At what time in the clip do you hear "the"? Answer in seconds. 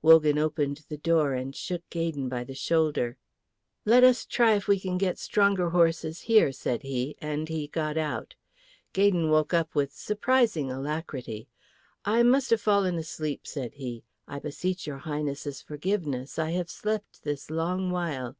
0.88-0.96, 2.42-2.54